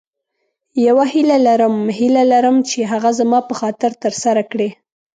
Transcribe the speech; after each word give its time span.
یوه 0.87 1.05
هیله 1.13 1.37
لرم 1.47 1.75
هیله 1.97 2.23
لرم 2.31 2.57
چې 2.69 2.79
هغه 2.91 3.09
زما 3.19 3.39
په 3.49 3.53
خاطر 3.59 3.91
تر 4.03 4.13
سره 4.23 4.41
کړې. 4.51 4.69